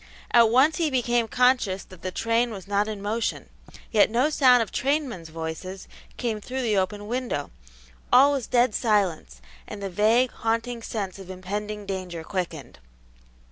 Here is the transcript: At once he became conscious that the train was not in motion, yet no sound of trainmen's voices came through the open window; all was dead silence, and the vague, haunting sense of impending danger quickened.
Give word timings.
At 0.31 0.49
once 0.49 0.77
he 0.77 0.89
became 0.89 1.27
conscious 1.27 1.83
that 1.83 2.01
the 2.01 2.09
train 2.09 2.49
was 2.49 2.67
not 2.67 2.87
in 2.87 3.03
motion, 3.03 3.49
yet 3.91 4.09
no 4.09 4.31
sound 4.31 4.63
of 4.63 4.71
trainmen's 4.71 5.29
voices 5.29 5.87
came 6.17 6.41
through 6.41 6.63
the 6.63 6.75
open 6.75 7.05
window; 7.05 7.51
all 8.11 8.31
was 8.31 8.47
dead 8.47 8.73
silence, 8.73 9.41
and 9.67 9.79
the 9.79 9.91
vague, 9.91 10.31
haunting 10.31 10.81
sense 10.81 11.19
of 11.19 11.29
impending 11.29 11.85
danger 11.85 12.23
quickened. 12.23 12.79